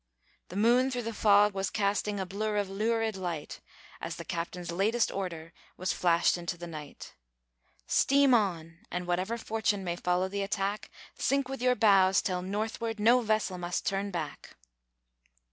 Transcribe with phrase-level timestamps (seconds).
[0.49, 3.61] The moon through the fog was casting A blur of lurid light,
[4.01, 7.13] As the captain's latest order Was flashed into the night.
[7.85, 8.79] "Steam on!
[8.89, 13.59] and whatever fortune May follow the attack, Sink with your bows still northward No vessel
[13.59, 14.55] must turn back!"